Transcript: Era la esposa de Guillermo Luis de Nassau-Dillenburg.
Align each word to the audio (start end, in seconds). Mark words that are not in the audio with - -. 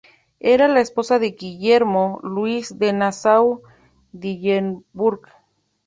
Era 0.39 0.67
la 0.67 0.79
esposa 0.79 1.19
de 1.19 1.29
Guillermo 1.33 2.19
Luis 2.23 2.79
de 2.79 2.91
Nassau-Dillenburg. 2.91 5.27